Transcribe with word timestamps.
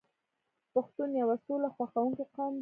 پښتون 0.73 1.09
یو 1.21 1.29
سوله 1.45 1.69
خوښوونکی 1.75 2.25
قوم 2.35 2.53
دی. 2.55 2.59